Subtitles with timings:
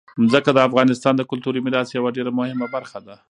[0.31, 3.15] ځمکه د افغانستان د کلتوري میراث یوه ډېره مهمه برخه ده.